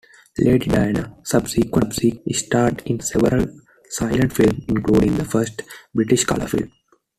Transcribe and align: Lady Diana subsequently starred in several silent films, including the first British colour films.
Lady 0.39 0.65
Diana 0.67 1.15
subsequently 1.23 2.23
starred 2.31 2.81
in 2.87 3.01
several 3.01 3.45
silent 3.91 4.33
films, 4.33 4.65
including 4.67 5.15
the 5.15 5.23
first 5.25 5.61
British 5.93 6.23
colour 6.23 6.47
films. 6.47 6.73